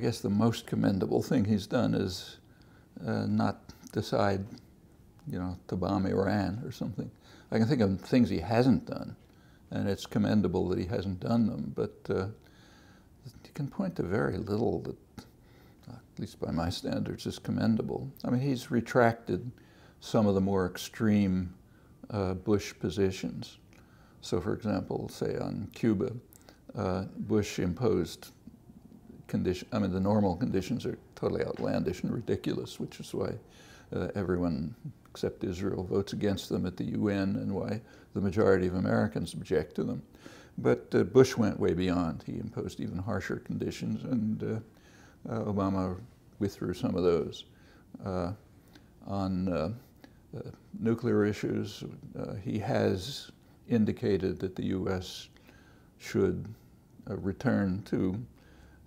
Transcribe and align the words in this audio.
guess 0.00 0.20
the 0.20 0.30
most 0.30 0.66
commendable 0.66 1.22
thing 1.22 1.44
he's 1.44 1.66
done 1.66 1.94
is 1.94 2.38
uh, 3.06 3.26
not 3.26 3.60
decide, 3.92 4.44
you 5.26 5.38
know, 5.38 5.58
to 5.68 5.76
bomb 5.76 6.06
Iran 6.06 6.62
or 6.64 6.72
something. 6.72 7.10
I 7.50 7.58
can 7.58 7.66
think 7.66 7.80
of 7.80 8.00
things 8.00 8.28
he 8.28 8.40
hasn't 8.40 8.86
done, 8.86 9.16
and 9.70 9.88
it's 9.88 10.06
commendable 10.06 10.68
that 10.68 10.78
he 10.78 10.86
hasn't 10.86 11.20
done 11.20 11.46
them, 11.46 11.72
but 11.74 11.94
uh, 12.10 12.26
you 13.44 13.50
can 13.54 13.68
point 13.68 13.96
to 13.96 14.02
very 14.02 14.36
little 14.36 14.80
that, 14.80 14.96
at 15.88 16.18
least 16.18 16.40
by 16.40 16.50
my 16.50 16.68
standards, 16.68 17.26
is 17.26 17.38
commendable. 17.38 18.10
I 18.24 18.30
mean, 18.30 18.40
he's 18.40 18.70
retracted 18.70 19.50
some 20.00 20.26
of 20.26 20.34
the 20.34 20.40
more 20.40 20.66
extreme 20.66 21.54
uh, 22.10 22.34
Bush 22.34 22.74
positions. 22.78 23.58
So, 24.20 24.40
for 24.40 24.52
example, 24.52 25.08
say 25.08 25.36
on 25.36 25.68
Cuba, 25.74 26.12
uh, 26.76 27.04
Bush 27.16 27.58
imposed 27.58 28.32
condition. 29.28 29.68
I 29.72 29.78
mean, 29.78 29.92
the 29.92 30.00
normal 30.00 30.34
conditions 30.36 30.84
are 30.84 30.98
totally 31.14 31.44
outlandish 31.44 32.02
and 32.02 32.12
ridiculous, 32.12 32.80
which 32.80 32.98
is 32.98 33.14
why 33.14 33.34
uh, 33.94 34.08
everyone 34.14 34.74
except 35.10 35.44
Israel 35.44 35.84
votes 35.84 36.12
against 36.12 36.48
them 36.48 36.66
at 36.66 36.76
the 36.76 36.84
UN 36.84 37.36
and 37.36 37.52
why 37.52 37.80
the 38.14 38.20
majority 38.20 38.66
of 38.66 38.74
Americans 38.74 39.34
object 39.34 39.74
to 39.76 39.84
them. 39.84 40.02
But 40.58 40.88
uh, 40.92 41.04
Bush 41.04 41.36
went 41.36 41.58
way 41.58 41.74
beyond. 41.74 42.24
He 42.26 42.38
imposed 42.38 42.80
even 42.80 42.98
harsher 42.98 43.36
conditions, 43.36 44.04
and 44.04 44.42
uh, 44.42 45.32
uh 45.32 45.44
Obama 45.44 45.96
withdrew 46.38 46.74
some 46.74 46.94
of 46.94 47.02
those. 47.04 47.44
Uh, 48.04 48.32
on 49.06 49.48
uh, 49.48 49.70
nuclear 50.78 51.24
issues, 51.24 51.82
he 52.42 52.58
has 52.58 53.30
indicated 53.68 54.38
that 54.38 54.54
the 54.54 54.66
U.S. 54.66 55.28
should 55.98 56.44
return 57.06 57.82
to 57.86 58.20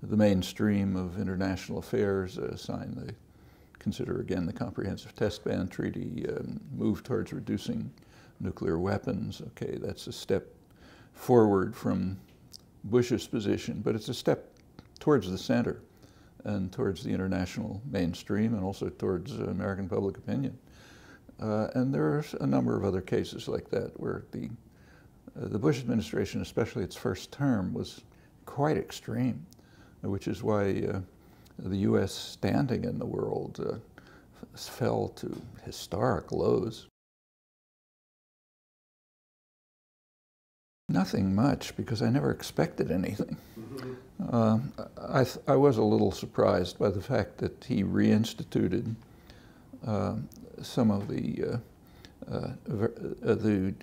the 0.03 0.17
mainstream 0.17 0.95
of 0.95 1.19
international 1.19 1.79
affairs, 1.79 2.37
uh, 2.37 2.55
sign 2.55 2.95
the, 2.95 3.13
consider 3.79 4.19
again 4.19 4.45
the 4.45 4.53
Comprehensive 4.53 5.15
Test 5.15 5.43
Ban 5.43 5.67
Treaty, 5.67 6.25
um, 6.29 6.59
move 6.75 7.03
towards 7.03 7.31
reducing 7.33 7.91
nuclear 8.39 8.79
weapons. 8.79 9.41
Okay, 9.49 9.77
that's 9.77 10.07
a 10.07 10.11
step 10.11 10.47
forward 11.13 11.75
from 11.75 12.19
Bush's 12.85 13.27
position, 13.27 13.81
but 13.83 13.95
it's 13.95 14.09
a 14.09 14.13
step 14.13 14.51
towards 14.99 15.29
the 15.29 15.37
center 15.37 15.81
and 16.45 16.71
towards 16.71 17.03
the 17.03 17.11
international 17.11 17.79
mainstream 17.85 18.55
and 18.55 18.63
also 18.63 18.89
towards 18.89 19.39
uh, 19.39 19.43
American 19.45 19.87
public 19.87 20.17
opinion. 20.17 20.57
Uh, 21.39 21.67
and 21.75 21.93
there 21.93 22.05
are 22.05 22.25
a 22.39 22.47
number 22.47 22.75
of 22.75 22.83
other 22.83 23.01
cases 23.01 23.47
like 23.47 23.69
that 23.69 23.91
where 23.99 24.23
the, 24.31 24.49
uh, 25.39 25.47
the 25.47 25.59
Bush 25.59 25.79
administration, 25.79 26.41
especially 26.41 26.83
its 26.83 26.95
first 26.95 27.31
term, 27.31 27.73
was 27.73 28.01
quite 28.45 28.77
extreme 28.77 29.45
which 30.01 30.27
is 30.27 30.43
why 30.43 30.83
uh, 30.93 30.99
the 31.59 31.77
U.S. 31.77 32.13
standing 32.13 32.83
in 32.83 32.97
the 32.99 33.05
world 33.05 33.59
uh, 33.65 33.77
fell 34.55 35.09
to 35.09 35.41
historic 35.65 36.31
lows. 36.31 36.87
Nothing 40.89 41.33
much, 41.33 41.75
because 41.77 42.01
I 42.01 42.09
never 42.09 42.31
expected 42.31 42.91
anything. 42.91 43.37
Mm-hmm. 43.57 44.35
Uh, 44.35 44.59
I, 45.01 45.25
I, 45.47 45.55
was 45.55 45.77
a 45.77 45.83
little 45.83 46.11
surprised 46.11 46.77
by 46.77 46.89
the 46.89 47.01
fact 47.01 47.37
that 47.37 47.63
he 47.63 47.83
reinstituted 47.83 48.95
uh, 49.87 50.15
some 50.61 50.91
of 50.91 51.07
the 51.07 51.43
uh, 51.43 51.57
uh, 52.31 52.49
the 53.21 53.73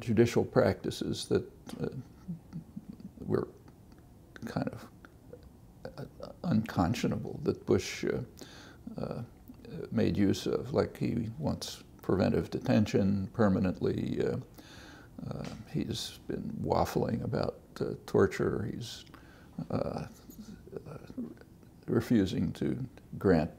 judicial 0.00 0.44
practices 0.44 1.26
that 1.26 1.44
were 3.26 3.48
kind 4.46 4.68
of 4.68 4.86
unconscionable 6.46 7.40
that 7.42 7.64
Bush 7.66 8.04
uh, 8.04 9.00
uh, 9.00 9.22
made 9.90 10.16
use 10.16 10.46
of, 10.46 10.72
like 10.72 10.96
he 10.96 11.28
wants 11.38 11.82
preventive 12.02 12.50
detention 12.50 13.28
permanently. 13.32 14.20
Uh, 14.24 14.36
uh 15.28 15.44
he's 15.72 16.18
been 16.28 16.50
waffling 16.62 17.22
about 17.24 17.56
uh, 17.80 17.86
torture. 18.06 18.68
He's 18.70 19.04
uh, 19.70 20.06
refusing 21.86 22.52
to 22.52 22.76
grant 23.18 23.50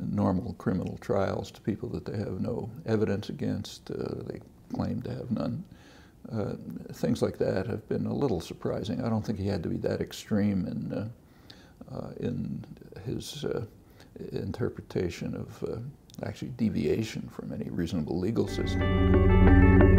normal 0.00 0.54
criminal 0.54 0.96
trials 1.00 1.50
to 1.50 1.60
people 1.60 1.88
that 1.90 2.04
they 2.04 2.16
have 2.16 2.40
no 2.40 2.70
evidence 2.86 3.28
against. 3.28 3.86
they 4.26 4.40
claim 4.72 5.02
to 5.02 5.10
have 5.10 5.30
none. 5.30 5.64
Uh, 6.30 6.52
things 6.92 7.22
like 7.22 7.38
that 7.38 7.66
have 7.66 7.88
been 7.88 8.04
a 8.04 8.12
little 8.12 8.40
surprising. 8.40 9.02
I 9.02 9.08
don't 9.08 9.24
think 9.24 9.38
he 9.38 9.46
had 9.46 9.62
to 9.62 9.68
be 9.70 9.78
that 9.78 10.02
extreme 10.02 10.66
in, 10.66 10.92
uh, 10.92 11.00
uh, 11.00 11.08
in 12.20 12.64
his 13.04 13.44
uh, 13.44 13.64
interpretation 14.32 15.34
of 15.34 15.64
uh, 15.64 15.76
actually 16.26 16.48
deviation 16.56 17.28
from 17.28 17.52
any 17.52 17.70
reasonable 17.70 18.18
legal 18.18 18.46
system. 18.46 19.97